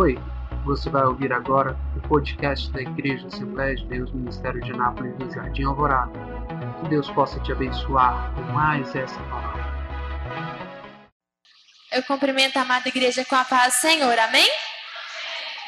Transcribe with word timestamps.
Oi, 0.00 0.18
você 0.64 0.88
vai 0.88 1.04
ouvir 1.04 1.30
agora 1.30 1.76
o 1.94 2.08
podcast 2.08 2.72
da 2.72 2.80
Igreja 2.80 3.26
Assembleia 3.26 3.76
de 3.76 3.84
Deus 3.84 4.10
Ministério 4.14 4.58
de 4.62 4.72
Nápoles 4.72 5.14
do 5.18 5.30
Jardim 5.30 5.64
Alvorada. 5.64 6.18
Que 6.80 6.88
Deus 6.88 7.10
possa 7.10 7.38
te 7.40 7.52
abençoar 7.52 8.34
com 8.34 8.40
mais 8.50 8.96
essa 8.96 9.20
palavra. 9.24 9.62
Eu 11.92 12.02
cumprimento 12.04 12.56
a 12.56 12.62
amada 12.62 12.88
igreja 12.88 13.26
com 13.26 13.36
a 13.36 13.44
paz 13.44 13.74
do 13.74 13.80
Senhor, 13.82 14.18
amém? 14.20 14.48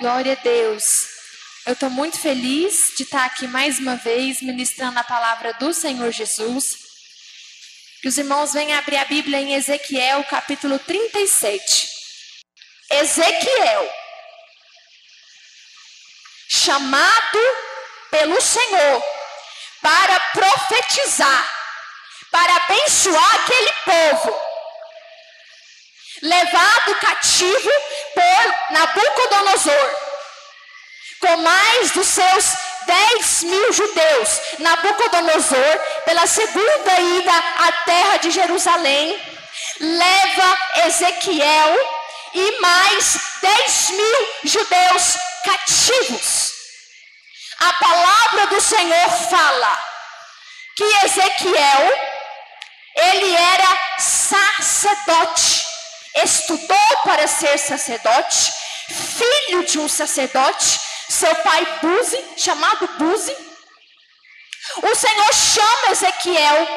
Glória 0.01 0.33
a 0.33 0.43
Deus. 0.43 1.09
Eu 1.67 1.75
estou 1.75 1.91
muito 1.91 2.19
feliz 2.19 2.95
de 2.97 3.03
estar 3.03 3.27
aqui 3.27 3.47
mais 3.47 3.79
uma 3.79 3.97
vez 3.97 4.41
ministrando 4.41 4.99
a 4.99 5.05
palavra 5.05 5.53
do 5.61 5.75
Senhor 5.75 6.11
Jesus. 6.11 6.79
Que 8.01 8.09
os 8.09 8.17
irmãos 8.17 8.55
venham 8.55 8.79
abrir 8.79 8.97
a 8.97 9.05
Bíblia 9.05 9.43
em 9.43 9.53
Ezequiel, 9.53 10.25
capítulo 10.25 10.79
37. 10.79 11.87
Ezequiel, 12.91 14.02
chamado 16.63 17.39
pelo 18.11 18.41
Senhor 18.41 19.03
para 19.81 20.21
profetizar, 20.33 21.51
para 22.31 22.57
abençoar 22.57 23.35
aquele 23.35 23.73
povo, 23.85 24.41
levado 26.23 26.95
cativo 27.01 27.71
por 28.15 28.75
Nabucodonosor, 28.75 29.91
com 31.21 31.37
mais 31.39 31.91
dos 31.91 32.07
seus 32.07 32.45
10 32.87 33.43
mil 33.45 33.73
judeus, 33.73 34.41
Nabucodonosor, 34.61 35.79
pela 36.05 36.27
segunda 36.27 37.01
ida 37.01 37.33
à 37.59 37.73
terra 37.85 38.17
de 38.19 38.31
Jerusalém, 38.31 39.21
leva 39.81 40.59
Ezequiel 40.87 41.77
e 42.35 42.61
mais 42.61 43.19
10 43.41 43.91
mil 43.91 44.29
judeus 44.45 45.17
cativos. 45.45 46.52
A 47.69 47.73
palavra 47.75 48.47
do 48.49 48.61
Senhor 48.61 49.11
fala 49.31 49.79
que 50.77 50.85
Ezequiel, 51.05 51.93
ele 52.97 53.37
era 53.37 53.79
sacerdote, 53.99 55.65
estudou 56.25 56.97
para 57.05 57.29
ser 57.29 57.57
sacerdote, 57.59 58.53
filho 58.89 59.65
de 59.65 59.79
um 59.79 59.89
sacerdote, 59.89 60.81
seu 61.09 61.33
pai 61.37 61.65
Buzi, 61.81 62.25
chamado 62.37 62.89
Buzi. 62.99 63.37
O 64.83 64.95
Senhor 64.97 65.33
chama 65.33 65.91
Ezequiel 65.93 66.69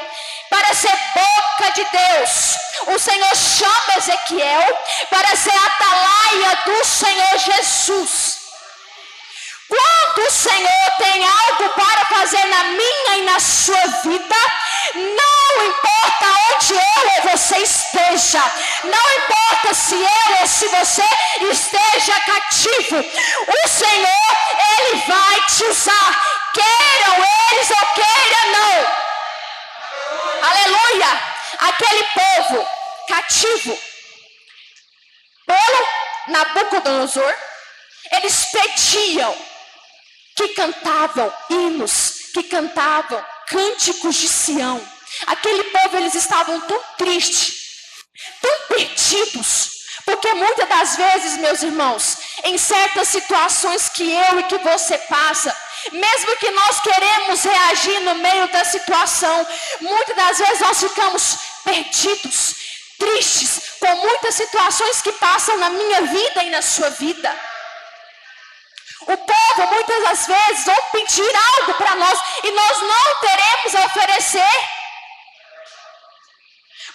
para 0.52 0.72
ser 0.75 0.95
boca 1.16 1.72
de 1.72 1.83
Deus. 1.83 2.58
O 2.94 2.99
Senhor 2.99 3.36
chama 3.36 3.97
Ezequiel 3.97 4.80
para 5.09 5.36
ser 5.36 5.55
atalaia 5.55 6.55
do 6.66 6.86
Senhor 6.86 7.38
Jesus. 7.39 8.34
Quando 10.16 10.27
o 10.27 10.31
Senhor 10.31 10.91
tem 10.97 11.27
algo 11.27 11.69
para 11.71 12.05
fazer 12.05 12.45
na 12.45 12.63
minha 12.63 13.17
e 13.17 13.21
na 13.23 13.38
sua 13.38 13.85
vida, 14.02 14.35
não 14.94 15.66
importa 15.66 16.25
onde 16.53 16.73
eu 16.73 17.11
ou 17.17 17.31
você 17.31 17.58
esteja, 17.58 18.41
não 18.86 19.11
importa 19.17 19.73
se 19.73 19.93
eu 19.93 20.39
ou 20.39 20.47
se 20.47 20.67
você 20.69 21.03
esteja 21.52 22.17
cativo, 22.21 22.95
o 22.97 23.67
Senhor, 23.67 24.38
Ele 24.77 25.02
vai 25.05 25.41
te 25.47 25.66
usar, 25.66 26.23
queiram 26.53 27.25
eles 27.52 27.69
ou 27.71 27.86
queiram 27.93 28.52
não. 28.53 28.88
Aleluia! 30.49 31.19
Aquele 31.59 32.03
povo 32.03 32.67
cativo 33.09 33.77
pelo 35.45 35.88
Nabucodonosor, 36.30 37.36
eles 38.13 38.45
pediam 38.45 39.55
que 40.36 40.50
cantavam 40.50 41.33
hinos, 41.50 42.30
que 42.33 42.44
cantavam 42.44 43.23
cânticos 43.48 44.15
de 44.15 44.27
Sião. 44.27 44.82
Aquele 45.27 45.64
povo, 45.65 45.98
eles 45.98 46.14
estavam 46.14 46.60
tão 46.61 46.82
tristes, 46.98 47.55
tão 48.42 48.52
perdidos, 48.67 49.71
porque 50.05 50.33
muitas 50.33 50.67
das 50.67 50.95
vezes, 50.98 51.37
meus 51.37 51.64
irmãos, 51.64 52.17
em 52.43 52.58
certas 52.58 53.08
situações 53.08 53.89
que 53.89 54.04
eu 54.04 54.39
e 54.39 54.43
que 54.43 54.58
você 54.58 54.98
passa, 54.98 55.55
mesmo 55.92 56.36
que 56.37 56.52
nós 56.52 56.81
queremos 56.81 57.43
reagir 57.43 57.99
no 58.02 58.15
meio 58.15 58.48
da 58.49 58.65
situação, 58.65 59.48
muitas 59.80 60.15
das 60.15 60.37
vezes 60.37 60.60
nós 60.60 60.80
ficamos 60.80 61.37
perdidos, 61.64 62.55
tristes 62.99 63.61
com 63.80 63.95
muitas 63.95 64.36
situações 64.36 65.02
que 65.02 65.11
passam 65.14 65.58
na 65.58 65.70
minha 65.70 66.02
vida 66.02 66.43
e 66.43 66.49
na 66.49 66.61
sua 66.61 66.89
vida. 66.89 67.55
O 69.08 69.17
povo 69.17 69.73
muitas 69.73 70.04
das 70.04 70.27
vezes 70.27 70.66
vão 70.66 70.82
pedir 70.92 71.36
algo 71.36 71.73
para 71.76 71.95
nós 71.95 72.20
e 72.43 72.52
nós 72.52 72.82
não 72.82 73.16
teremos 73.20 73.76
a 73.76 73.86
oferecer. 73.86 74.70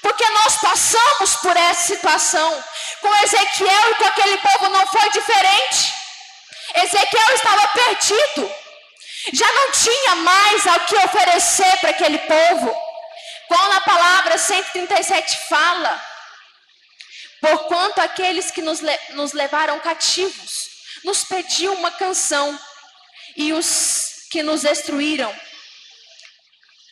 Porque 0.03 0.29
nós 0.31 0.57
passamos 0.57 1.37
por 1.37 1.57
essa 1.57 1.83
situação. 1.83 2.65
Com 3.01 3.15
Ezequiel 3.23 3.91
e 3.91 3.95
com 3.95 4.05
aquele 4.07 4.37
povo 4.39 4.69
não 4.69 4.87
foi 4.87 5.11
diferente. 5.11 5.95
Ezequiel 6.75 7.35
estava 7.35 7.69
perdido 7.69 8.61
já 9.33 9.47
não 9.53 9.71
tinha 9.71 10.15
mais 10.17 10.67
ao 10.67 10.81
que 10.81 10.97
oferecer 10.97 11.77
para 11.79 11.91
aquele 11.91 12.19
povo. 12.19 12.75
Qual 13.49 13.73
a 13.73 13.81
palavra 13.81 14.39
137 14.39 15.39
fala? 15.49 16.05
Porquanto 17.41 18.01
aqueles 18.01 18.51
que 18.51 18.63
nos, 18.63 18.81
nos 19.11 19.33
levaram 19.33 19.79
cativos 19.81 20.69
nos 21.05 21.25
pediam 21.25 21.75
uma 21.75 21.91
canção, 21.91 22.59
e 23.37 23.53
os 23.53 24.27
que 24.31 24.43
nos 24.43 24.63
destruíram, 24.63 25.35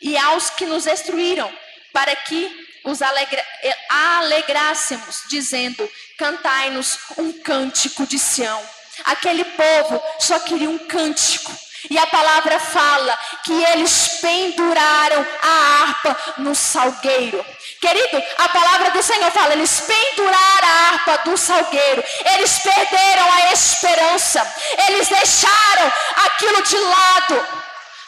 e 0.01 0.17
aos 0.17 0.51
que 0.51 0.67
nos 0.67 0.85
destruíram, 0.85 1.53
para 1.93 2.15
que 2.15 2.69
os 2.85 3.03
alegra, 3.03 3.45
alegrássemos, 3.89 5.23
dizendo: 5.29 5.89
Cantai-nos 6.19 6.99
um 7.17 7.33
cântico 7.33 8.07
de 8.07 8.19
Sião. 8.19 8.63
Aquele 9.05 9.45
povo 9.45 10.03
só 10.19 10.39
queria 10.41 10.69
um 10.69 10.79
cântico, 10.79 11.57
e 11.91 11.97
a 11.97 12.07
palavra 12.07 12.59
fala 12.59 13.17
que 13.45 13.53
eles 13.53 14.19
penduraram 14.21 15.27
a 15.43 15.83
harpa 15.83 16.35
no 16.39 16.55
salgueiro. 16.55 17.45
Querido, 17.81 18.22
a 18.39 18.49
palavra 18.49 18.91
do 18.91 19.03
Senhor 19.03 19.31
fala: 19.31 19.53
eles 19.53 19.81
penduraram 19.81 20.69
a 20.69 20.89
harpa 20.89 21.19
do 21.19 21.37
salgueiro, 21.37 22.05
eles 22.34 22.59
perderam 22.59 23.33
a 23.33 23.53
esperança, 23.53 24.55
eles 24.89 25.09
deixaram 25.09 25.93
aquilo 26.27 26.62
de 26.62 26.77
lado. 26.77 27.47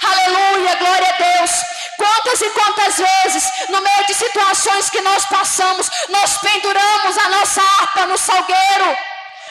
Aleluia, 0.03 0.75
glória 0.76 1.09
a 1.09 1.38
Deus. 1.38 1.50
Quantas 1.97 2.41
e 2.41 2.50
quantas 2.50 2.97
vezes, 2.97 3.44
no 3.69 3.80
meio 3.80 4.06
de 4.06 4.14
situações 4.14 4.91
que 4.91 5.00
nós 5.03 5.25
passamos, 5.26 5.88
nós 6.09 6.38
penduramos 6.38 7.19
a 7.19 7.28
nossa 7.28 7.62
harpa 7.62 8.06
no 8.06 8.16
salgueiro, 8.16 8.97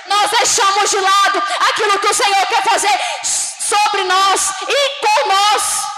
nós 0.08 0.32
deixamos 0.32 0.90
de 0.90 1.00
lado 1.00 1.44
aquilo 1.70 2.00
que 2.00 2.08
o 2.08 2.14
Senhor 2.14 2.46
quer 2.48 2.64
fazer 2.64 3.00
sobre 3.24 4.04
nós 4.04 4.54
e 4.68 4.90
com 5.00 5.30
nós. 5.30 5.89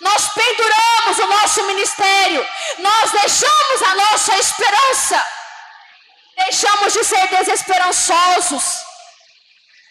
Nós 0.00 0.28
penduramos 0.32 1.18
o 1.18 1.26
nosso 1.26 1.62
ministério, 1.64 2.46
nós 2.78 3.10
deixamos 3.10 3.82
a 3.82 3.94
nossa 3.94 4.38
esperança, 4.38 5.26
deixamos 6.36 6.92
de 6.92 7.04
ser 7.04 7.28
desesperançosos. 7.28 8.64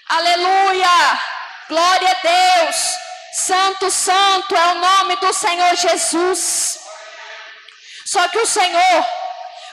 Aleluia! 0.09 1.19
Glória 1.67 2.09
a 2.09 2.27
Deus! 2.27 2.75
Santo, 3.33 3.91
Santo 3.91 4.55
é 4.55 4.67
o 4.71 4.75
nome 4.75 5.15
do 5.17 5.31
Senhor 5.31 5.75
Jesus. 5.75 6.79
Só 8.05 8.27
que 8.29 8.39
o 8.39 8.47
Senhor 8.47 9.05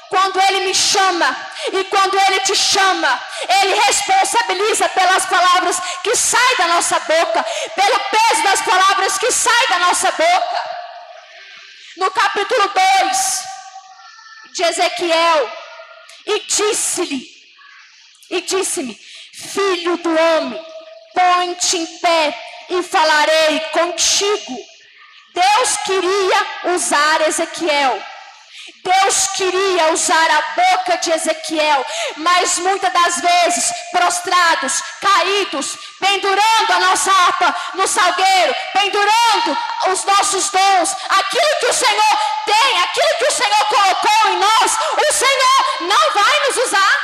quando 0.08 0.40
Ele 0.40 0.60
me 0.66 0.74
chama 0.74 1.36
e 1.72 1.84
quando 1.84 2.18
Ele 2.18 2.40
te 2.40 2.54
chama, 2.54 3.20
Ele 3.60 3.74
responsabiliza 3.74 4.88
pelas 4.90 5.26
palavras 5.26 5.80
que 6.02 6.14
saem 6.14 6.56
da 6.56 6.68
nossa 6.68 6.98
boca, 7.00 7.44
pelo 7.74 7.98
peso 7.98 8.42
das 8.42 8.62
palavras 8.62 9.18
que 9.18 9.30
saem 9.30 9.68
da 9.68 9.78
nossa 9.80 10.10
boca. 10.12 10.70
No 11.96 12.10
capítulo 12.10 12.70
2 13.00 13.44
de 14.52 14.62
Ezequiel, 14.62 15.52
e 16.26 16.40
disse-lhe, 16.40 17.26
e 18.30 18.40
disse-me, 18.40 18.98
filho 19.34 19.96
do 19.98 20.10
homem, 20.10 20.66
põe-te 21.14 21.78
em 21.78 21.86
pé 21.98 22.38
e 22.70 22.82
falarei 22.82 23.60
contigo. 23.72 24.56
Deus 25.32 25.76
queria 25.84 26.74
usar 26.74 27.20
Ezequiel 27.28 28.02
Deus 28.82 29.26
queria 29.36 29.92
usar 29.92 30.30
a 30.30 30.42
boca 30.54 30.98
de 30.98 31.12
Ezequiel, 31.12 31.84
mas 32.16 32.58
muitas 32.58 32.92
das 32.92 33.20
vezes 33.20 33.72
prostrados, 33.90 34.82
caídos, 35.00 35.76
pendurando 36.00 36.72
a 36.72 36.80
nossa 36.80 37.12
harpa 37.12 37.54
no 37.74 37.86
salgueiro, 37.86 38.54
pendurando 38.72 39.58
os 39.88 40.04
nossos 40.04 40.50
dons, 40.50 40.96
aquilo 41.08 41.60
que 41.60 41.66
o 41.66 41.74
Senhor 41.74 42.18
tem, 42.44 42.82
aquilo 42.82 43.14
que 43.18 43.26
o 43.26 43.32
Senhor 43.32 43.64
colocou 43.66 44.30
em 44.30 44.36
nós, 44.36 44.76
o 45.08 45.12
Senhor 45.12 45.88
não 45.88 46.12
vai 46.12 46.46
nos 46.46 46.56
usar. 46.66 46.96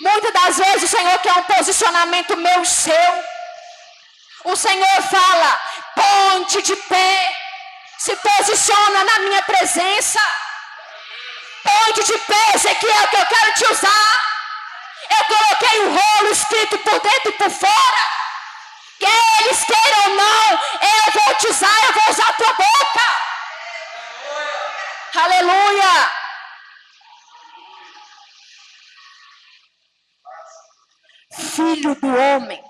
Muitas 0.00 0.32
das 0.32 0.56
vezes 0.58 0.82
o 0.84 0.96
Senhor 0.96 1.18
quer 1.20 1.32
um 1.32 1.42
posicionamento 1.44 2.36
meu 2.36 2.62
e 2.62 2.66
seu. 2.66 3.24
O 4.44 4.54
Senhor 4.54 5.02
fala: 5.10 5.60
ponte 5.94 6.62
de 6.62 6.76
pé, 6.76 7.35
se 8.06 8.14
posiciona 8.14 9.02
na 9.02 9.18
minha 9.18 9.42
presença. 9.42 10.20
Ponte 11.64 12.04
de 12.04 12.18
pé, 12.18 12.54
Ezequiel, 12.54 13.08
que 13.08 13.16
eu 13.16 13.26
quero 13.26 13.54
te 13.54 13.64
usar. 13.64 14.20
Eu 15.10 15.24
coloquei 15.24 15.80
o 15.80 15.90
rolo 15.90 16.30
escrito 16.30 16.78
por 16.78 17.00
dentro 17.00 17.30
e 17.30 17.32
por 17.32 17.50
fora. 17.50 18.02
Quer 19.00 19.40
eles 19.40 19.64
queiram 19.64 20.02
ou 20.04 20.14
não, 20.14 20.52
eu 20.52 21.12
vou 21.14 21.34
te 21.34 21.48
usar, 21.48 21.84
eu 21.84 21.92
vou 21.94 22.10
usar 22.10 22.28
a 22.28 22.32
tua 22.34 22.52
boca. 22.52 23.06
Aleluia. 25.24 26.12
Filho 31.56 31.94
do 31.96 32.16
homem, 32.16 32.62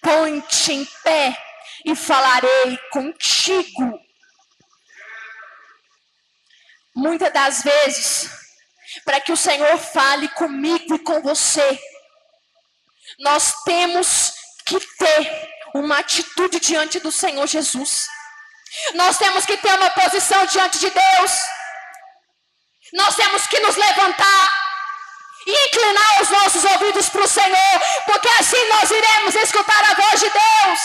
põe-te 0.00 0.72
em 0.72 0.84
pé 1.02 1.36
e 1.84 1.96
falarei 1.96 2.78
contigo. 2.92 4.09
Muitas 7.00 7.32
das 7.32 7.62
vezes, 7.62 8.30
para 9.06 9.22
que 9.22 9.32
o 9.32 9.36
Senhor 9.36 9.78
fale 9.78 10.28
comigo 10.28 10.94
e 10.94 10.98
com 10.98 11.22
você, 11.22 11.80
nós 13.20 13.54
temos 13.64 14.34
que 14.66 14.78
ter 14.78 15.48
uma 15.74 15.98
atitude 15.98 16.60
diante 16.60 17.00
do 17.00 17.10
Senhor 17.10 17.46
Jesus. 17.46 18.06
Nós 18.94 19.16
temos 19.16 19.46
que 19.46 19.56
ter 19.56 19.72
uma 19.72 19.88
posição 19.90 20.44
diante 20.44 20.78
de 20.78 20.90
Deus. 20.90 21.32
Nós 22.92 23.16
temos 23.16 23.46
que 23.46 23.58
nos 23.60 23.76
levantar 23.76 24.50
e 25.46 25.68
inclinar 25.68 26.20
os 26.20 26.28
nossos 26.28 26.64
ouvidos 26.64 27.08
para 27.08 27.22
o 27.22 27.28
Senhor, 27.28 27.80
porque 28.04 28.28
assim 28.38 28.68
nós 28.68 28.90
iremos 28.90 29.34
escutar 29.36 29.84
a 29.90 29.94
voz 29.94 30.20
de 30.20 30.28
Deus. 30.28 30.80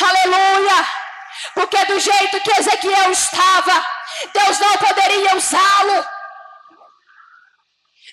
Aleluia! 0.00 1.03
Porque 1.52 1.84
do 1.84 1.98
jeito 2.00 2.40
que 2.40 2.60
Ezequiel 2.60 3.10
estava, 3.10 3.86
Deus 4.32 4.58
não 4.58 4.76
poderia 4.78 5.36
usá-lo. 5.36 6.06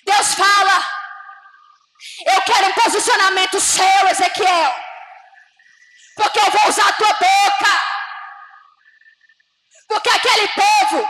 Deus 0.04 0.34
fala: 0.34 0.88
Eu 2.26 2.42
quero 2.42 2.66
um 2.66 2.72
posicionamento 2.72 3.60
seu, 3.60 4.08
Ezequiel 4.08 4.92
porque 6.14 6.38
eu 6.38 6.50
vou 6.50 6.68
usar 6.68 6.88
a 6.88 6.92
tua 6.92 7.12
boca. 7.12 7.82
Porque 9.88 10.10
aquele 10.10 10.48
povo 10.48 11.08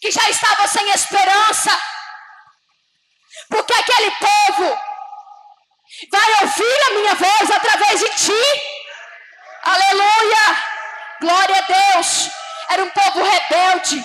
que 0.00 0.10
já 0.10 0.28
estava 0.28 0.66
sem 0.68 0.88
esperança, 0.90 1.70
porque 3.48 3.72
aquele 3.72 4.10
povo 4.12 4.80
vai 6.10 6.32
ouvir 6.42 6.86
a 6.86 6.90
minha 6.90 7.14
voz 7.14 7.50
através 7.50 8.00
de 8.00 8.08
ti. 8.10 8.62
Aleluia! 9.62 10.71
Glória 11.22 11.56
a 11.56 11.60
Deus! 11.60 12.30
Era 12.68 12.82
um 12.82 12.90
povo 12.90 13.22
rebelde, 13.22 14.04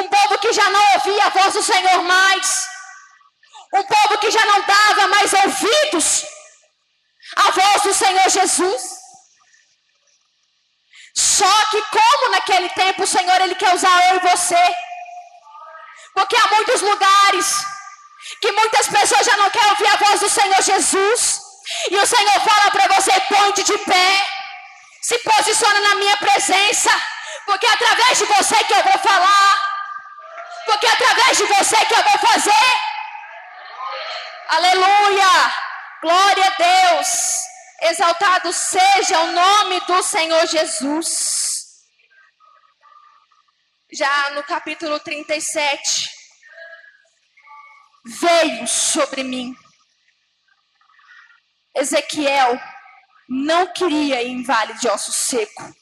um 0.00 0.08
povo 0.08 0.38
que 0.38 0.52
já 0.52 0.68
não 0.70 0.82
ouvia 0.94 1.26
a 1.26 1.28
voz 1.28 1.52
do 1.52 1.62
Senhor 1.62 2.02
mais, 2.02 2.66
um 3.74 3.82
povo 3.82 4.18
que 4.18 4.30
já 4.30 4.44
não 4.46 4.60
dava 4.62 5.08
mais 5.08 5.32
ouvidos 5.32 6.24
à 7.36 7.50
voz 7.50 7.82
do 7.82 7.92
Senhor 7.92 8.28
Jesus. 8.30 8.82
Só 11.14 11.54
que 11.70 11.82
como 11.82 12.30
naquele 12.30 12.68
tempo 12.70 13.02
o 13.02 13.06
Senhor 13.06 13.40
ele 13.42 13.54
quer 13.56 13.74
usar 13.74 14.08
eu 14.08 14.16
e 14.16 14.28
você. 14.30 14.64
Porque 16.14 16.36
há 16.36 16.46
muitos 16.54 16.80
lugares 16.80 17.46
que 18.40 18.52
muitas 18.52 18.88
pessoas 18.88 19.26
já 19.26 19.36
não 19.36 19.50
querem 19.50 19.70
ouvir 19.70 19.88
a 19.88 19.96
voz 19.96 20.20
do 20.20 20.30
Senhor 20.30 20.62
Jesus. 20.62 21.40
E 21.90 21.96
o 21.96 22.06
Senhor 22.06 22.40
fala 22.40 22.70
para 22.70 22.88
você: 22.94 23.12
ponte 23.28 23.62
de 23.64 23.78
pé, 23.78 24.33
se 25.04 25.18
posiciona 25.18 25.80
na 25.80 25.94
minha 25.96 26.16
presença, 26.16 26.90
porque 27.44 27.66
é 27.66 27.70
através 27.72 28.16
de 28.16 28.24
você 28.24 28.64
que 28.64 28.72
eu 28.72 28.82
vou 28.82 28.98
falar, 29.00 29.62
porque 30.64 30.86
é 30.86 30.92
através 30.92 31.36
de 31.36 31.44
você 31.44 31.84
que 31.84 31.94
eu 31.94 32.02
vou 32.02 32.18
fazer. 32.20 32.70
Aleluia! 34.48 35.54
Glória 36.00 36.46
a 36.46 36.56
Deus! 36.56 37.08
Exaltado 37.82 38.50
seja 38.50 39.20
o 39.20 39.32
nome 39.32 39.80
do 39.80 40.02
Senhor 40.02 40.46
Jesus. 40.46 41.84
Já 43.92 44.30
no 44.30 44.42
capítulo 44.44 44.98
37, 45.00 46.08
veio 48.06 48.66
sobre 48.66 49.22
mim. 49.22 49.54
Ezequiel 51.74 52.58
não 53.28 53.66
queria 53.68 54.22
ir 54.22 54.28
em 54.28 54.42
vale 54.42 54.74
de 54.74 54.88
osso 54.88 55.12
seco. 55.12 55.74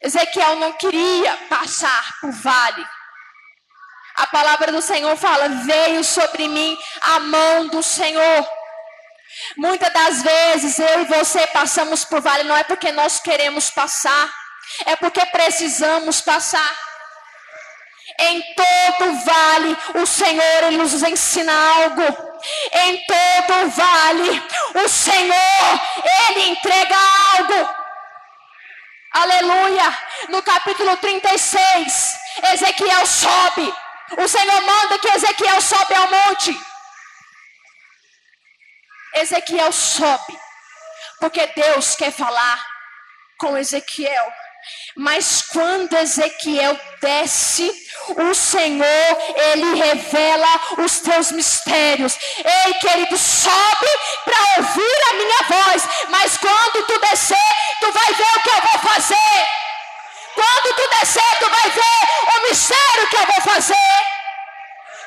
Ezequiel 0.00 0.56
não 0.56 0.72
queria 0.74 1.36
passar 1.48 2.20
por 2.20 2.30
vale. 2.30 2.86
A 4.16 4.26
palavra 4.28 4.72
do 4.72 4.80
Senhor 4.80 5.16
fala: 5.16 5.48
veio 5.48 6.04
sobre 6.04 6.48
mim 6.48 6.76
a 7.02 7.20
mão 7.20 7.68
do 7.68 7.82
Senhor. 7.82 8.48
Muitas 9.56 9.92
das 9.92 10.22
vezes 10.22 10.78
eu 10.78 11.02
e 11.02 11.04
você 11.04 11.46
passamos 11.48 12.04
por 12.04 12.20
vale 12.20 12.44
não 12.44 12.56
é 12.56 12.64
porque 12.64 12.90
nós 12.92 13.20
queremos 13.20 13.70
passar, 13.70 14.32
é 14.86 14.96
porque 14.96 15.24
precisamos 15.26 16.20
passar. 16.20 16.78
Em 18.18 18.42
todo 18.54 19.12
vale 19.24 19.76
o 19.96 20.06
Senhor 20.06 20.62
ele 20.64 20.78
nos 20.78 21.02
ensina 21.02 21.52
algo. 21.52 22.25
Em 22.72 23.04
todo 23.06 23.70
vale 23.70 24.42
o 24.74 24.88
Senhor 24.88 25.80
ele 26.28 26.48
entrega 26.50 26.96
algo. 27.36 27.74
Aleluia. 29.12 29.98
No 30.28 30.42
capítulo 30.42 30.96
36, 30.98 32.18
Ezequiel 32.52 33.06
sobe. 33.06 33.74
O 34.18 34.28
Senhor 34.28 34.62
manda 34.62 34.98
que 34.98 35.08
Ezequiel 35.08 35.60
sobe 35.60 35.94
ao 35.94 36.10
monte. 36.10 36.56
Ezequiel 39.14 39.72
sobe, 39.72 40.38
porque 41.18 41.46
Deus 41.48 41.94
quer 41.96 42.12
falar 42.12 42.62
com 43.38 43.56
Ezequiel. 43.56 44.32
Mas 44.96 45.42
quando 45.42 45.96
Ezequiel 45.96 46.78
desce, 47.00 47.70
o 48.16 48.34
Senhor, 48.34 49.18
ele 49.52 49.74
revela 49.74 50.60
os 50.78 51.00
teus 51.00 51.32
mistérios. 51.32 52.16
Ei, 52.38 52.74
querido, 52.74 53.16
sobe 53.18 53.88
para 54.24 54.38
ouvir 54.58 55.10
a 55.10 55.14
minha 55.14 55.42
voz. 55.42 55.82
Mas 56.08 56.36
quando 56.38 56.86
tu 56.86 56.98
descer, 57.00 57.36
tu 57.80 57.92
vai 57.92 58.14
ver 58.14 58.36
o 58.36 58.42
que 58.42 58.50
eu 58.50 58.60
vou 58.70 58.90
fazer. 58.90 59.48
Quando 60.34 60.74
tu 60.76 60.98
descer, 60.98 61.38
tu 61.38 61.48
vai 61.48 61.70
ver 61.70 62.36
o 62.36 62.48
mistério 62.48 63.08
que 63.08 63.16
eu 63.16 63.26
vou 63.26 63.40
fazer. 63.42 63.74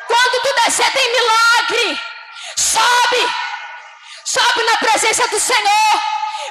Quando 0.08 0.42
tu 0.42 0.64
descer, 0.64 0.92
tem 0.92 1.12
milagre. 1.12 2.02
Sobe 2.56 3.50
sobe 4.30 4.64
na 4.64 4.78
presença 4.78 5.28
do 5.28 5.40
Senhor. 5.40 6.02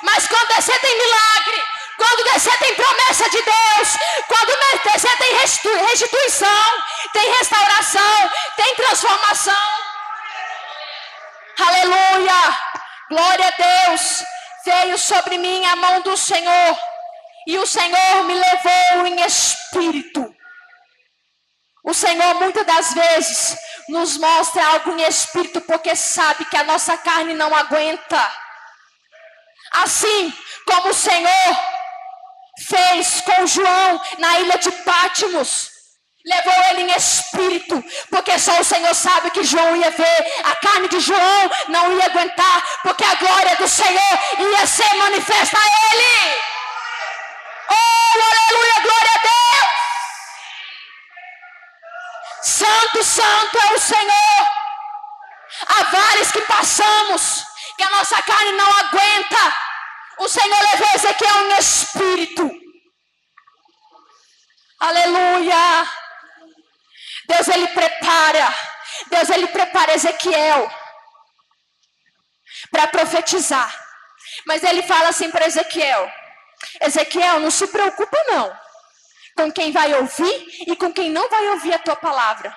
Mas 0.02 0.26
quando 0.26 0.48
descer 0.48 0.78
tem 0.80 0.98
milagre, 0.98 1.64
quando 1.98 2.32
descer 2.32 2.56
tem 2.58 2.74
promessa 2.74 3.28
de 3.28 3.42
Deus, 3.42 3.88
quando 4.28 4.58
descer 4.84 5.16
tem 5.18 5.34
restituição, 5.34 6.82
tem 7.12 7.30
restauração, 7.32 8.30
tem 8.56 8.74
transformação. 8.76 9.68
Aleluia! 11.58 12.58
Glória 13.10 13.48
a 13.48 13.86
Deus! 13.86 14.24
Veio 14.64 14.98
sobre 14.98 15.38
mim 15.38 15.64
a 15.66 15.76
mão 15.76 16.00
do 16.02 16.16
Senhor, 16.16 16.78
e 17.46 17.58
o 17.58 17.66
Senhor 17.66 18.24
me 18.24 18.34
levou 18.34 19.06
em 19.06 19.20
espírito. 19.22 20.34
O 21.84 21.94
Senhor, 21.94 22.34
muitas 22.34 22.66
das 22.66 22.92
vezes, 22.92 23.56
nos 23.88 24.18
mostra 24.18 24.64
algo 24.66 24.92
em 24.92 25.02
espírito, 25.02 25.60
porque 25.62 25.96
sabe 25.96 26.44
que 26.44 26.56
a 26.56 26.64
nossa 26.64 26.96
carne 26.98 27.34
não 27.34 27.54
aguenta. 27.54 28.32
Assim 29.72 30.32
como 30.66 30.90
o 30.90 30.94
Senhor 30.94 31.77
fez 32.66 33.20
com 33.22 33.46
João 33.46 34.00
na 34.18 34.38
ilha 34.40 34.58
de 34.58 34.70
Pátimos, 34.70 35.70
levou 36.24 36.52
ele 36.70 36.82
em 36.82 36.96
espírito, 36.96 37.82
porque 38.10 38.38
só 38.38 38.60
o 38.60 38.64
Senhor 38.64 38.94
sabe 38.94 39.30
que 39.30 39.44
João 39.44 39.76
ia 39.76 39.90
ver, 39.90 40.32
a 40.44 40.56
carne 40.56 40.88
de 40.88 41.00
João 41.00 41.50
não 41.68 41.96
ia 41.96 42.06
aguentar, 42.06 42.62
porque 42.82 43.04
a 43.04 43.14
glória 43.14 43.56
do 43.56 43.68
Senhor 43.68 44.18
ia 44.38 44.66
ser 44.66 44.94
manifesta 44.94 45.58
a 45.58 45.94
ele. 45.94 46.40
Oh, 47.70 48.12
aleluia, 48.14 48.80
glória 48.82 49.10
a 49.14 49.18
Deus. 49.18 49.38
Santo, 52.42 53.04
santo 53.04 53.58
é 53.58 53.74
o 53.74 53.78
Senhor. 53.78 54.48
Há 55.66 55.82
vales 55.84 56.30
que 56.30 56.40
passamos, 56.42 57.44
que 57.76 57.82
a 57.82 57.90
nossa 57.90 58.22
carne 58.22 58.52
não 58.52 58.66
aguenta. 58.66 59.67
O 60.18 60.28
Senhor 60.28 60.62
levou 60.70 60.88
Ezequiel 60.94 61.50
em 61.50 61.58
espírito. 61.58 62.50
Aleluia. 64.80 65.88
Deus 67.26 67.48
ele 67.48 67.68
prepara, 67.68 68.54
Deus 69.08 69.28
ele 69.28 69.46
prepara 69.48 69.94
Ezequiel 69.94 70.70
para 72.70 72.86
profetizar. 72.88 73.86
Mas 74.46 74.62
ele 74.62 74.82
fala 74.82 75.08
assim 75.08 75.30
para 75.30 75.46
Ezequiel: 75.46 76.10
Ezequiel, 76.80 77.40
não 77.40 77.50
se 77.50 77.66
preocupa 77.66 78.16
não 78.28 78.68
com 79.38 79.52
quem 79.52 79.70
vai 79.70 79.94
ouvir 79.94 80.46
e 80.66 80.74
com 80.74 80.92
quem 80.92 81.10
não 81.10 81.28
vai 81.30 81.50
ouvir 81.50 81.72
a 81.72 81.78
tua 81.78 81.94
palavra. 81.94 82.56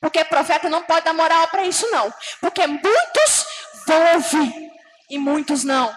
Porque 0.00 0.24
profeta 0.24 0.68
não 0.70 0.82
pode 0.82 1.04
dar 1.04 1.12
moral 1.12 1.46
para 1.48 1.64
isso 1.64 1.86
não, 1.90 2.12
porque 2.40 2.66
muitos 2.66 3.46
vão 3.86 4.14
ouvir 4.14 4.70
e 5.10 5.18
muitos 5.18 5.64
não. 5.64 5.94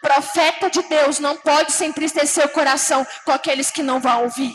Profeta 0.00 0.70
de 0.70 0.82
Deus 0.82 1.18
não 1.18 1.36
pode 1.36 1.72
se 1.72 1.84
entristecer 1.84 2.44
o 2.44 2.50
coração 2.50 3.06
com 3.24 3.32
aqueles 3.32 3.70
que 3.70 3.82
não 3.82 4.00
vão 4.00 4.24
ouvir. 4.24 4.54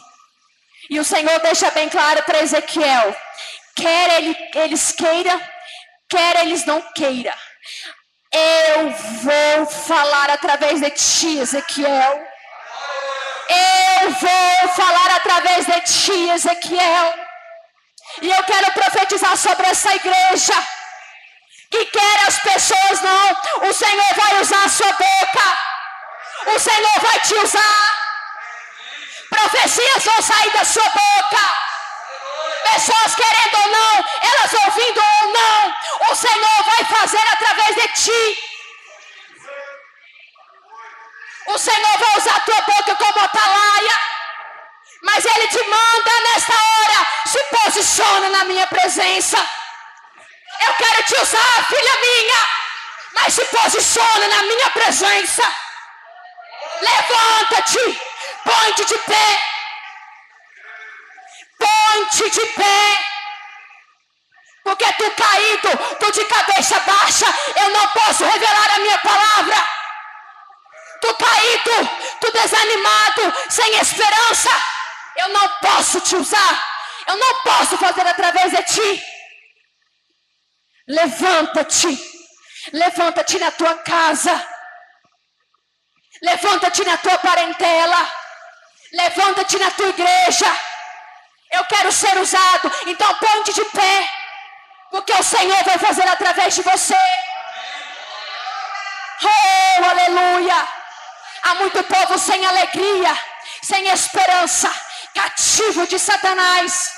E 0.90 1.00
o 1.00 1.04
Senhor 1.04 1.40
deixa 1.40 1.70
bem 1.72 1.90
claro 1.90 2.24
para 2.24 2.42
Ezequiel: 2.42 3.16
quer 3.76 4.18
ele, 4.18 4.36
eles 4.56 4.92
queiram, 4.92 5.42
quer 6.10 6.42
eles 6.42 6.66
não 6.66 6.82
queiram. 6.94 7.34
Eu 8.32 8.92
vou 8.92 9.66
falar 9.66 10.30
através 10.30 10.80
de 10.80 10.90
ti, 10.92 11.40
Ezequiel. 11.40 12.28
Eu 13.50 14.12
vou 14.12 14.70
falar 14.76 15.16
através 15.18 15.66
de 15.66 15.82
ti, 15.82 16.30
Ezequiel. 16.30 17.14
E 18.22 18.30
eu 18.30 18.44
quero 18.44 18.72
profetizar 18.72 19.36
sobre 19.38 19.68
essa 19.68 19.94
igreja. 19.96 20.54
Que 21.72 21.86
quer 21.86 22.28
as 22.28 22.38
pessoas 22.40 23.02
não, 23.02 23.70
o 23.70 23.74
Senhor 23.74 24.14
vai 24.16 24.42
usar 24.42 24.66
a 24.66 24.70
sua 24.70 24.92
boca. 24.92 25.58
O 26.54 26.60
Senhor 26.60 27.00
vai 27.02 27.20
te 27.20 27.34
usar. 27.36 28.02
Profecias 29.30 30.04
vão 30.04 30.22
sair 30.22 30.52
da 30.52 30.66
sua 30.66 30.90
boca. 30.90 31.62
Pessoas 32.74 33.16
querendo 33.16 33.56
ou 33.56 33.68
não, 33.70 34.06
elas 34.22 34.54
ouvindo 34.66 35.02
ou 35.02 35.28
não, 35.32 35.76
o 36.12 36.16
Senhor 36.16 36.64
vai 36.64 36.86
fazer 36.86 37.26
através 37.32 37.76
de 37.76 37.88
ti. 38.04 38.44
O 41.48 41.58
Senhor 41.58 41.98
vai 41.98 42.18
usar 42.18 42.36
a 42.36 42.40
tua 42.42 42.62
boca 42.62 42.96
como 42.96 43.20
atalaia. 43.20 44.00
Mas 45.04 45.26
Ele 45.26 45.48
te 45.48 45.64
manda 45.64 46.20
nesta 46.34 46.54
hora, 46.54 47.08
se 47.26 47.44
posiciona 47.46 48.30
na 48.30 48.44
minha 48.44 48.68
presença. 48.68 49.61
Te 51.08 51.16
usar, 51.20 51.68
filha 51.68 51.98
minha, 52.00 52.50
mas 53.14 53.34
se 53.34 53.44
posiciona 53.46 54.28
na 54.28 54.44
minha 54.44 54.70
presença. 54.70 55.44
Levanta-te, 56.80 58.02
põe-te 58.46 58.86
de 58.86 58.98
pé. 59.00 59.44
Põe-te 61.58 62.30
de 62.30 62.46
pé. 62.54 63.00
Porque 64.64 64.94
tu 64.94 65.12
caído, 65.12 65.78
tu 66.00 66.12
de 66.12 66.26
cabeça 66.26 66.80
baixa, 66.82 67.26
eu 67.56 67.70
não 67.70 67.88
posso 67.88 68.24
revelar 68.24 68.76
a 68.76 68.80
minha 68.80 68.98
palavra. 69.00 69.68
Tu 71.02 71.16
caído, 71.16 71.90
tu 72.20 72.32
desanimado, 72.32 73.34
sem 73.50 73.76
esperança, 73.80 74.50
eu 75.18 75.30
não 75.30 75.48
posso 75.62 76.00
te 76.02 76.16
usar. 76.16 76.72
Eu 77.08 77.18
não 77.18 77.34
posso 77.44 77.78
fazer 77.78 78.06
através 78.08 78.52
de 78.52 78.64
ti. 78.64 79.11
Levanta-te. 80.88 82.12
Levanta-te 82.74 83.40
na 83.40 83.52
tua 83.52 83.76
casa. 83.76 84.48
Levanta-te 86.22 86.84
na 86.84 86.98
tua 86.98 87.18
parentela. 87.18 88.12
Levanta-te 88.94 89.58
na 89.58 89.72
tua 89.72 89.88
igreja. 89.90 90.46
Eu 91.52 91.66
quero 91.66 91.92
ser 91.92 92.18
usado. 92.18 92.72
Então 92.88 93.14
ponte 93.16 93.54
de 93.54 93.66
pé. 93.66 94.10
Porque 94.92 95.14
o 95.14 95.24
Senhor 95.24 95.64
vai 95.64 95.78
fazer 95.78 96.08
através 96.08 96.56
de 96.56 96.62
você. 96.62 96.96
Oh, 99.24 99.86
aleluia. 99.86 100.68
Há 101.44 101.56
muito 101.56 101.84
povo 101.84 102.20
sem 102.20 102.46
alegria, 102.46 103.18
sem 103.64 103.88
esperança, 103.90 104.70
cativo 105.14 105.88
de 105.88 105.98
Satanás, 105.98 106.92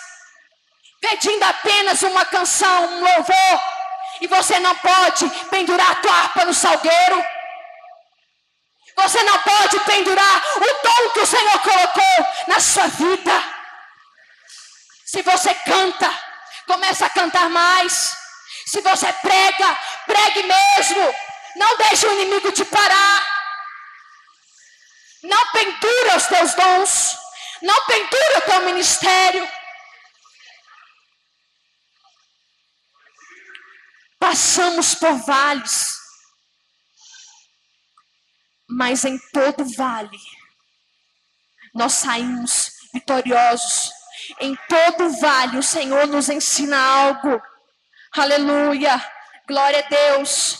pedindo 1.00 1.44
apenas 1.44 2.02
uma 2.04 2.26
canção, 2.26 2.86
um 2.86 3.00
louvor. 3.00 3.73
E 4.24 4.28
você 4.28 4.58
não 4.62 4.74
pode 4.76 5.30
pendurar 5.50 5.92
a 5.92 5.96
tua 5.96 6.14
harpa 6.14 6.46
no 6.46 6.54
salgueiro. 6.54 7.26
Você 8.96 9.22
não 9.22 9.38
pode 9.40 9.80
pendurar 9.82 10.44
o 10.56 10.60
dom 10.60 11.10
que 11.12 11.20
o 11.20 11.26
Senhor 11.26 11.60
colocou 11.60 12.28
na 12.48 12.58
sua 12.58 12.88
vida. 12.88 13.34
Se 15.06 15.22
você 15.24 15.54
canta, 15.54 16.10
começa 16.66 17.06
a 17.06 17.10
cantar 17.10 17.50
mais. 17.50 18.16
Se 18.66 18.80
você 18.80 19.12
prega, 19.12 19.78
pregue 20.06 20.44
mesmo. 20.44 21.16
Não 21.58 21.76
deixe 21.80 22.08
o 22.08 22.14
inimigo 22.14 22.50
te 22.54 22.64
parar. 22.64 23.28
Não 25.22 25.48
pendura 25.52 26.16
os 26.16 26.28
teus 26.28 26.54
dons. 26.54 27.18
Não 27.62 27.86
pendura 27.88 28.38
o 28.38 28.42
teu 28.44 28.62
ministério. 28.62 29.46
Passamos 34.34 34.96
por 34.96 35.16
vales. 35.28 35.96
Mas 38.68 39.06
em 39.06 39.20
todo 39.32 39.64
vale, 39.78 40.18
nós 41.72 41.94
saímos 41.94 42.72
vitoriosos 42.92 43.92
em 44.40 44.58
todo 44.68 45.12
vale, 45.20 45.60
o 45.60 45.62
Senhor 45.62 46.08
nos 46.08 46.30
ensina 46.30 46.76
algo. 46.76 47.40
Aleluia. 48.18 49.00
Glória 49.48 49.86
a 49.86 49.88
Deus. 49.88 50.58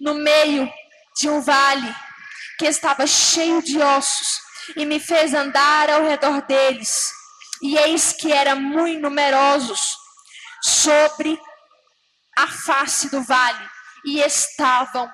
No 0.00 0.14
meio 0.14 0.68
de 1.16 1.28
um 1.28 1.40
vale 1.40 1.94
que 2.58 2.66
estava 2.66 3.06
cheio 3.06 3.62
de 3.62 3.80
ossos 3.80 4.40
e 4.74 4.84
me 4.84 4.98
fez 4.98 5.32
andar 5.32 5.88
ao 5.90 6.02
redor 6.02 6.42
deles. 6.42 7.12
E 7.62 7.76
eis 7.76 8.12
que 8.14 8.32
eram 8.32 8.60
muito 8.60 9.00
numerosos 9.00 9.96
sobre 10.60 11.40
a 12.42 12.48
face 12.48 13.08
do 13.08 13.22
vale 13.22 13.70
e 14.04 14.20
estavam 14.20 15.08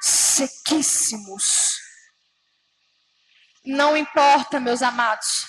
sequíssimos. 0.00 1.76
Não 3.64 3.94
importa, 3.94 4.58
meus 4.58 4.80
amados, 4.82 5.46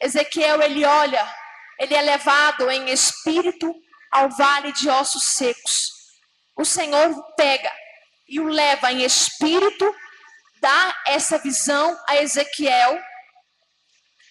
Ezequiel, 0.00 0.62
ele 0.62 0.84
olha, 0.86 1.34
ele 1.78 1.94
é 1.94 2.00
levado 2.00 2.70
em 2.70 2.88
espírito 2.88 3.74
ao 4.10 4.30
vale 4.30 4.72
de 4.72 4.88
ossos 4.88 5.24
secos. 5.24 5.90
O 6.56 6.64
Senhor 6.64 7.34
pega 7.34 7.70
e 8.26 8.40
o 8.40 8.48
leva 8.48 8.90
em 8.90 9.02
espírito, 9.02 9.94
dá 10.60 11.02
essa 11.06 11.38
visão 11.38 11.98
a 12.08 12.16
Ezequiel. 12.16 12.98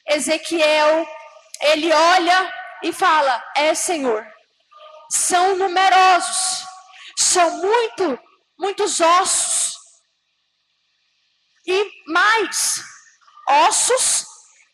Ezequiel, 0.08 1.08
ele 1.62 1.94
olha 1.94 2.65
e 2.86 2.94
fala: 2.94 3.44
É, 3.56 3.74
Senhor, 3.74 4.24
são 5.10 5.58
numerosos, 5.58 6.64
são 7.18 7.50
muito, 7.58 8.20
muitos 8.60 9.02
ossos. 9.02 9.74
E 11.66 11.92
mais, 12.08 12.84
ossos 13.50 14.24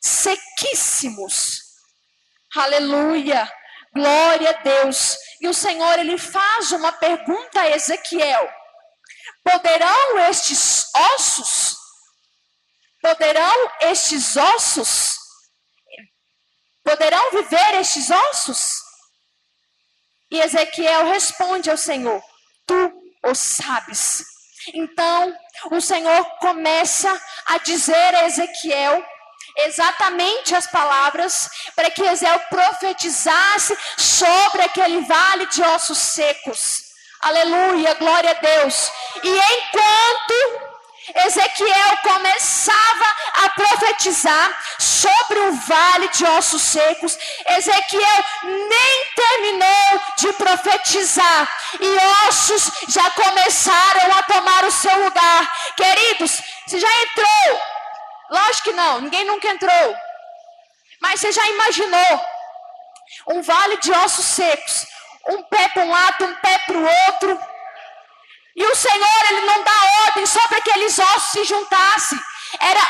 sequíssimos. 0.02 1.62
Aleluia. 2.54 3.50
Glória 3.96 4.50
a 4.50 4.62
Deus. 4.62 5.16
E 5.40 5.48
o 5.48 5.54
Senhor 5.54 5.98
ele 6.00 6.18
faz 6.18 6.74
uma 6.74 6.92
pergunta 6.92 7.62
a 7.62 7.70
Ezequiel: 7.70 8.54
Poderão 9.42 10.20
estes 10.30 10.86
ossos? 11.16 11.78
Poderão 13.02 13.72
estes 13.80 14.36
ossos? 14.36 15.11
Poderão 16.92 17.32
viver 17.32 17.80
estes 17.80 18.10
ossos? 18.12 18.82
E 20.30 20.42
Ezequiel 20.42 21.06
responde 21.06 21.72
ao 21.72 21.78
Senhor: 21.78 22.22
Tu 22.68 22.94
o 23.24 23.34
sabes. 23.34 24.26
Então, 24.74 25.34
o 25.72 25.80
Senhor 25.80 26.26
começa 26.40 27.10
a 27.46 27.60
dizer 27.60 28.16
a 28.16 28.26
Ezequiel 28.26 29.06
exatamente 29.60 30.54
as 30.54 30.68
palavras 30.68 31.50
para 31.78 31.90
que 31.90 32.04
Ezequiel 32.04 32.42
profetizasse 32.50 33.78
sobre 33.98 34.62
aquele 34.64 35.00
vale 35.06 35.46
de 35.46 35.62
ossos 35.62 35.98
secos. 35.98 36.82
Aleluia, 37.22 37.94
glória 37.94 38.32
a 38.32 38.34
Deus. 38.34 38.92
E 39.24 39.30
enquanto 39.30 40.71
Ezequiel 41.16 41.98
começava 42.04 43.06
a 43.44 43.50
profetizar 43.50 44.60
sobre 44.80 45.40
o 45.40 45.54
vale 45.54 46.08
de 46.10 46.26
ossos 46.26 46.62
secos. 46.62 47.18
Ezequiel 47.48 48.26
nem 48.44 49.06
terminou 49.16 50.02
de 50.18 50.34
profetizar 50.34 51.60
e 51.80 52.28
ossos 52.28 52.72
já 52.88 53.10
começaram 53.12 54.18
a 54.18 54.24
tomar 54.24 54.66
o 54.66 54.72
seu 54.72 55.04
lugar. 55.04 55.52
Queridos, 55.76 56.42
você 56.66 56.80
já 56.80 56.90
entrou 57.04 57.72
Lógico 58.32 58.70
que 58.70 58.72
não, 58.72 59.02
ninguém 59.02 59.26
nunca 59.26 59.50
entrou. 59.50 59.96
Mas 61.02 61.20
você 61.20 61.34
já 61.34 61.46
imaginou 61.50 62.26
um 63.28 63.42
vale 63.42 63.76
de 63.78 63.92
ossos 63.92 64.26
secos, 64.26 64.88
um 65.28 65.44
pé 65.44 65.68
para 65.68 65.84
um 65.84 65.92
lado, 65.92 66.26
um 66.26 66.36
pé 66.36 66.58
para 66.60 66.78
o 66.78 66.90
outro? 67.08 67.51
E 68.56 68.66
o 68.66 68.76
Senhor, 68.76 69.26
Ele 69.30 69.42
não 69.42 69.64
dá 69.64 69.72
ordem 70.08 70.26
só 70.26 70.40
para 70.48 70.62
que 70.62 70.70
aqueles 70.72 70.98
ossos 71.00 71.32
se 71.32 71.44
juntassem. 71.46 72.20
Era 72.60 72.82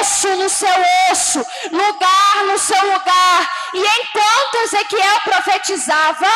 osso 0.00 0.28
no 0.36 0.48
seu 0.48 0.74
osso, 1.10 1.44
lugar 1.72 2.44
no 2.44 2.58
seu 2.58 2.92
lugar. 2.92 3.50
E 3.74 3.80
enquanto 3.80 4.54
Ezequiel 4.62 5.20
profetizava, 5.20 6.30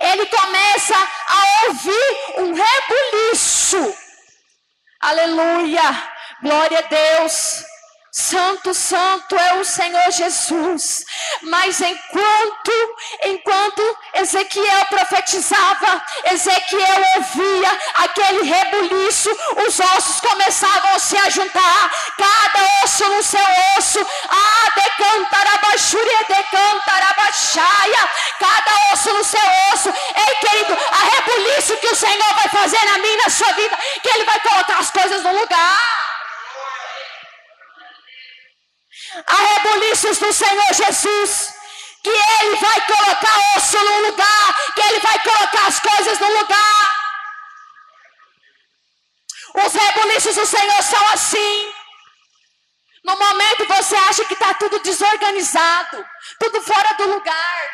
ele 0.00 0.26
começa 0.26 0.96
a 0.96 1.66
ouvir 1.66 2.16
um 2.38 2.54
rebuliço. 2.54 3.96
Aleluia, 5.00 6.12
glória 6.42 6.78
a 6.78 6.82
Deus. 6.82 7.73
Santo, 8.16 8.72
santo 8.72 9.34
é 9.34 9.54
o 9.54 9.64
Senhor 9.64 10.08
Jesus. 10.12 11.04
Mas 11.42 11.80
enquanto, 11.80 12.96
enquanto 13.24 13.98
Ezequiel 14.14 14.84
profetizava, 14.84 16.00
Ezequiel 16.30 17.02
ouvia 17.16 17.80
aquele 17.94 18.44
rebuliço, 18.44 19.28
os 19.66 19.80
ossos 19.80 20.20
começavam 20.20 20.94
a 20.94 20.98
se 21.00 21.16
ajuntar, 21.16 21.90
cada 22.16 22.84
osso 22.84 23.04
no 23.04 23.20
seu 23.20 23.46
osso, 23.76 23.98
a 23.98 24.80
decantarabaxúria, 24.80 26.18
decantarabaxaia, 26.28 28.10
cada 28.38 28.92
osso 28.92 29.12
no 29.12 29.24
seu 29.24 29.42
osso. 29.72 29.88
Ei, 29.88 30.34
querido, 30.36 30.72
a 30.72 31.16
rebuliço 31.16 31.76
que 31.78 31.88
o 31.88 31.96
Senhor 31.96 32.34
vai 32.34 32.48
fazer 32.48 32.84
na 32.84 32.98
minha 32.98 33.16
na 33.24 33.30
sua 33.30 33.50
vida, 33.54 33.76
que 34.00 34.08
Ele 34.08 34.24
vai 34.24 34.38
colocar 34.38 34.78
as 34.78 34.92
coisas 34.92 35.20
no 35.24 35.36
lugar. 35.36 36.03
A 39.26 39.34
rebuliços 39.34 40.18
do 40.18 40.32
Senhor 40.32 40.74
Jesus. 40.74 41.54
Que 42.02 42.10
Ele 42.10 42.56
vai 42.56 42.80
colocar 42.86 43.56
osso 43.56 43.78
no 43.78 43.98
lugar, 44.08 44.72
que 44.74 44.80
Ele 44.82 45.00
vai 45.00 45.18
colocar 45.20 45.66
as 45.66 45.80
coisas 45.80 46.18
no 46.18 46.28
lugar. 46.38 46.94
Os 49.54 49.72
rebuliços 49.72 50.34
do 50.34 50.46
Senhor 50.46 50.82
são 50.82 51.08
assim. 51.08 51.72
No 53.04 53.16
momento 53.16 53.66
você 53.66 53.96
acha 53.96 54.24
que 54.24 54.34
está 54.34 54.54
tudo 54.54 54.78
desorganizado, 54.80 56.04
tudo 56.40 56.60
fora 56.62 56.94
do 56.94 57.06
lugar. 57.14 57.70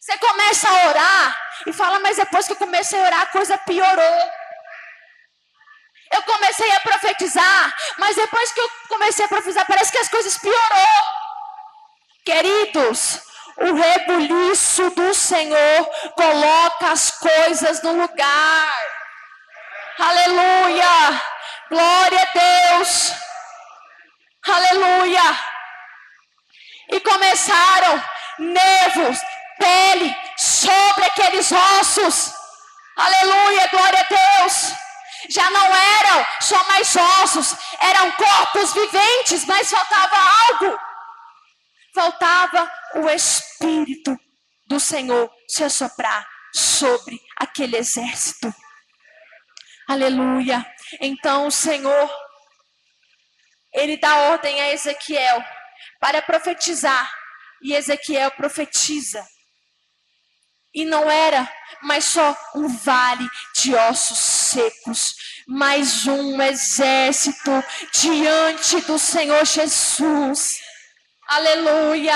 Você 0.00 0.16
começa 0.18 0.68
a 0.68 0.88
orar 0.88 1.52
e 1.66 1.72
fala, 1.72 2.00
mas 2.00 2.16
depois 2.16 2.46
que 2.46 2.52
eu 2.52 2.56
comecei 2.56 2.98
a 2.98 3.04
orar, 3.04 3.20
a 3.22 3.26
coisa 3.26 3.58
piorou. 3.58 4.30
Eu 6.10 6.22
comecei 6.22 6.70
a 6.72 6.80
profetizar, 6.80 7.74
mas 7.98 8.16
depois 8.16 8.52
que 8.52 8.60
eu 8.60 8.70
comecei 8.88 9.24
a 9.24 9.28
profetizar, 9.28 9.66
parece 9.66 9.92
que 9.92 9.98
as 9.98 10.08
coisas 10.08 10.36
piorou. 10.38 11.04
Queridos, 12.24 13.22
o 13.56 13.74
rebuliço 13.74 14.90
do 14.90 15.14
Senhor 15.14 15.84
coloca 16.16 16.90
as 16.90 17.12
coisas 17.12 17.82
no 17.82 17.92
lugar. 17.92 18.82
Aleluia! 19.98 21.22
Glória 21.70 22.22
a 22.22 22.38
Deus! 22.38 23.12
Aleluia! 24.48 25.38
E 26.88 27.00
começaram 27.00 28.02
nervos, 28.40 29.18
pele 29.60 30.16
sobre 30.36 31.04
aqueles 31.04 31.52
ossos. 31.52 32.34
Aleluia, 32.96 33.68
glória 33.68 34.00
a 34.00 34.38
Deus 34.40 34.89
já 35.28 35.50
não 35.50 35.66
eram 35.76 36.26
só 36.40 36.64
mais 36.68 36.94
ossos, 36.96 37.54
eram 37.80 38.10
corpos 38.12 38.72
viventes, 38.72 39.44
mas 39.44 39.70
faltava 39.70 40.16
algo. 40.16 40.78
Faltava 41.94 42.72
o 42.96 43.10
Espírito 43.10 44.16
do 44.66 44.78
Senhor 44.78 45.30
se 45.48 45.64
assoprar 45.64 46.26
sobre 46.54 47.20
aquele 47.36 47.76
exército. 47.76 48.52
Aleluia. 49.88 50.64
Então 51.00 51.46
o 51.46 51.50
Senhor, 51.50 52.10
ele 53.72 53.96
dá 53.96 54.16
ordem 54.30 54.60
a 54.60 54.72
Ezequiel 54.72 55.42
para 56.00 56.22
profetizar, 56.22 57.12
e 57.62 57.74
Ezequiel 57.74 58.30
profetiza. 58.30 59.26
E 60.74 60.84
não 60.84 61.10
era 61.10 61.48
mas 61.82 62.04
só 62.04 62.36
um 62.54 62.68
vale 62.68 63.26
de 63.54 63.74
ossos 63.74 64.18
secos, 64.18 65.14
mais 65.46 66.06
um 66.06 66.40
exército 66.42 67.64
diante 67.92 68.80
do 68.82 68.98
Senhor 68.98 69.44
Jesus. 69.44 70.60
Aleluia, 71.26 72.14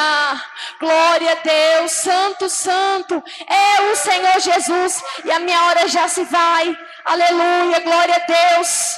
glória 0.81 1.33
a 1.33 1.35
Deus, 1.37 1.93
Santo, 1.93 2.49
Santo, 2.49 3.23
é 3.49 3.93
o 3.93 3.97
Senhor 3.97 4.41
Jesus, 4.41 5.03
e 5.25 5.31
a 5.31 5.39
minha 5.39 5.63
hora 5.67 5.87
já 5.87 6.09
se 6.09 6.25
vai. 6.25 6.77
Aleluia, 7.05 7.81
glória 7.81 8.17
a 8.17 8.55
Deus, 8.55 8.97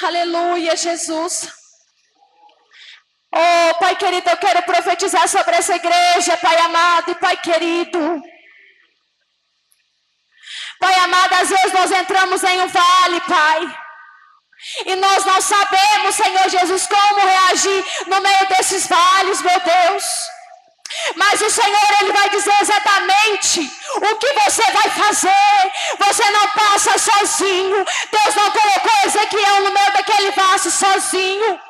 aleluia, 0.00 0.76
Jesus. 0.76 1.52
Oh, 3.34 3.74
Pai 3.80 3.96
querido, 3.96 4.30
eu 4.30 4.36
quero 4.36 4.62
profetizar 4.62 5.28
sobre 5.28 5.56
essa 5.56 5.74
igreja, 5.74 6.36
Pai 6.36 6.56
amado 6.58 7.10
e 7.10 7.14
Pai 7.16 7.36
querido. 7.36 8.22
Pai 10.80 10.94
amado, 11.00 11.32
às 11.34 11.48
vezes 11.48 11.72
nós 11.72 11.90
entramos 11.90 12.42
em 12.44 12.60
um 12.60 12.68
vale, 12.68 13.20
Pai. 13.20 13.78
E 14.86 14.96
nós 14.96 15.24
não 15.24 15.40
sabemos, 15.40 16.14
Senhor 16.14 16.48
Jesus, 16.48 16.86
como 16.86 17.26
reagir 17.26 17.84
no 18.06 18.20
meio 18.20 18.46
desses 18.48 18.86
vales, 18.86 19.42
meu 19.42 19.60
Deus. 19.60 20.04
Mas 21.16 21.40
o 21.40 21.50
Senhor, 21.50 21.88
Ele 22.00 22.12
vai 22.12 22.28
dizer 22.30 22.54
exatamente 22.60 23.60
o 23.96 24.16
que 24.16 24.32
você 24.40 24.62
vai 24.72 24.90
fazer. 24.90 25.72
Você 25.98 26.30
não 26.30 26.48
passa 26.50 26.98
sozinho. 26.98 27.84
Deus 28.10 28.34
não 28.34 28.50
colocou 28.50 28.92
Ezequiel 29.04 29.60
no 29.62 29.70
meio 29.72 29.92
daquele 29.92 30.30
vaso 30.32 30.70
sozinho. 30.70 31.60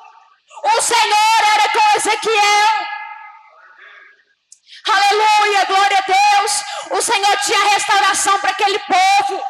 O 0.64 0.83
Senhor 0.83 1.40
era 1.55 1.69
com 1.71 1.97
Ezequiel. 1.97 2.87
Aleluia, 4.88 5.64
glória 5.64 5.99
a 5.99 6.12
Deus. 6.12 6.64
O 6.90 6.96
Senhor 7.07 7.37
tinha 7.45 7.71
restauração 7.71 8.37
para 8.40 8.51
aquele 8.51 8.79
povo. 8.81 9.42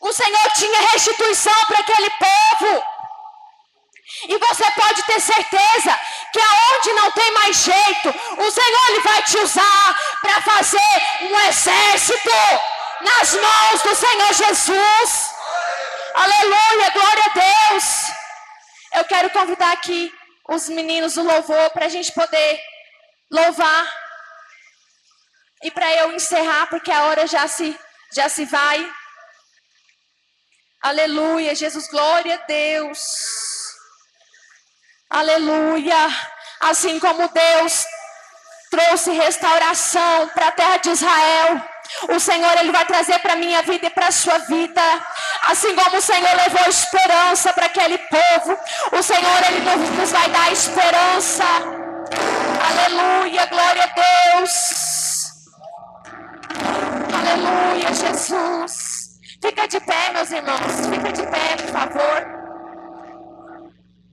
O 0.00 0.12
Senhor 0.12 0.50
tinha 0.56 0.80
restituição 0.90 1.64
para 1.66 1.78
aquele 1.78 2.10
povo. 2.10 2.84
E 4.28 4.38
você 4.38 4.70
pode 4.72 5.02
ter 5.04 5.20
certeza 5.20 6.00
que 6.32 6.40
aonde 6.40 6.92
não 6.94 7.10
tem 7.12 7.30
mais 7.32 7.56
jeito, 7.56 8.08
o 8.38 8.50
Senhor 8.50 8.90
ele 8.90 9.00
vai 9.00 9.22
te 9.22 9.38
usar 9.38 9.96
para 10.20 10.42
fazer 10.42 11.02
um 11.22 11.40
exército 11.48 12.30
nas 13.00 13.34
mãos 13.34 13.82
do 13.82 13.94
Senhor 13.94 14.34
Jesus. 14.34 15.30
Aleluia, 16.14 16.90
glória 16.90 17.24
a 17.24 17.70
Deus. 17.70 17.84
Eu 18.94 19.04
quero 19.04 19.30
convidar 19.30 19.72
aqui 19.72 20.12
os 20.48 20.68
meninos 20.68 21.14
do 21.14 21.22
louvor 21.22 21.70
para 21.70 21.86
a 21.86 21.88
gente 21.88 22.12
poder 22.12 22.60
louvar 23.30 24.03
e 25.62 25.70
para 25.70 25.90
eu 25.94 26.12
encerrar, 26.12 26.66
porque 26.66 26.90
a 26.90 27.04
hora 27.04 27.26
já 27.26 27.46
se, 27.48 27.78
já 28.12 28.28
se 28.28 28.44
vai. 28.44 28.92
Aleluia, 30.82 31.54
Jesus, 31.54 31.88
glória 31.88 32.34
a 32.34 32.46
Deus. 32.46 33.00
Aleluia. 35.08 35.96
Assim 36.60 36.98
como 37.00 37.28
Deus 37.28 37.84
trouxe 38.70 39.10
restauração 39.12 40.28
para 40.28 40.48
a 40.48 40.52
terra 40.52 40.76
de 40.78 40.90
Israel, 40.90 41.62
o 42.08 42.18
Senhor 42.18 42.58
ele 42.58 42.72
vai 42.72 42.84
trazer 42.84 43.18
para 43.20 43.36
minha 43.36 43.62
vida 43.62 43.86
e 43.86 43.90
para 43.90 44.10
sua 44.10 44.38
vida. 44.38 44.82
Assim 45.44 45.74
como 45.74 45.96
o 45.96 46.02
Senhor 46.02 46.34
levou 46.36 46.68
esperança 46.68 47.52
para 47.52 47.66
aquele 47.66 47.98
povo, 47.98 48.58
o 48.92 49.02
Senhor 49.02 49.44
ele 49.48 49.60
nos 49.60 50.10
vai 50.10 50.28
dar 50.30 50.52
esperança. 50.52 51.44
Aleluia, 52.68 53.46
glória 53.46 53.84
a 53.84 54.36
Deus. 54.38 54.83
Aleluia, 57.34 57.92
Jesus. 57.92 59.18
Fica 59.42 59.66
de 59.66 59.80
pé, 59.80 60.12
meus 60.12 60.30
irmãos. 60.30 60.86
Fica 60.88 61.12
de 61.12 61.22
pé, 61.26 61.56
por 61.56 61.70
favor. 61.72 62.18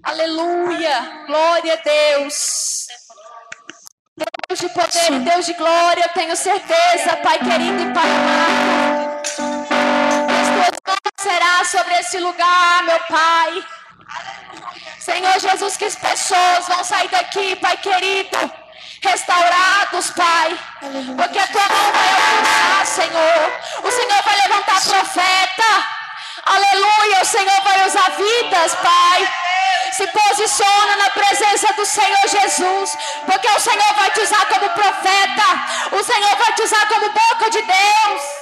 Aleluia. 0.03 1.25
Glória 1.27 1.73
a 1.73 2.17
Deus. 2.17 2.87
Deus 4.17 4.59
de 4.59 4.69
poder 4.69 5.13
e 5.13 5.19
Deus 5.19 5.45
de 5.45 5.53
glória, 5.53 6.03
eu 6.03 6.09
tenho 6.09 6.35
certeza, 6.35 7.15
Pai 7.23 7.37
querido 7.37 7.81
e 7.83 7.93
Pai 7.93 8.09
amado. 8.09 9.21
As 10.39 10.47
tuas 10.55 10.79
mãos 10.87 11.13
será 11.19 11.65
sobre 11.65 11.93
esse 11.99 12.17
lugar, 12.19 12.83
meu 12.83 12.99
Pai. 13.01 13.63
Senhor 14.99 15.39
Jesus, 15.39 15.77
que 15.77 15.85
as 15.85 15.95
pessoas 15.95 16.67
vão 16.67 16.83
sair 16.83 17.09
daqui, 17.09 17.55
Pai 17.55 17.77
querido 17.77 18.60
restaurados, 19.01 20.11
Pai. 20.11 20.59
Porque 21.17 21.39
a 21.39 21.47
tua 21.47 21.67
mão 21.67 21.91
vai 21.91 22.09
alcançar, 22.09 22.85
Senhor. 22.85 23.51
O 23.83 23.91
Senhor 23.91 24.21
vai 24.23 24.35
levantar 24.47 24.81
profeta. 24.81 25.63
Aleluia. 26.45 27.21
O 27.21 27.25
Senhor 27.25 27.61
vai 27.63 27.87
usar 27.87 28.09
vidas, 28.11 28.75
Pai. 28.75 29.33
Se 29.91 30.07
posiciona 30.07 30.95
na 30.97 31.09
presença 31.09 31.73
do 31.73 31.85
Senhor 31.85 32.27
Jesus. 32.27 32.51
Jesus, 32.51 32.97
porque 33.25 33.47
o 33.47 33.59
Senhor 33.59 33.93
vai 33.95 34.11
te 34.11 34.21
usar 34.21 34.45
como 34.47 34.69
profeta, 34.69 35.97
o 35.99 36.03
Senhor 36.03 36.35
vai 36.35 36.53
te 36.53 36.61
usar 36.63 36.87
como 36.87 37.09
boca 37.09 37.49
de 37.49 37.61
Deus. 37.61 38.40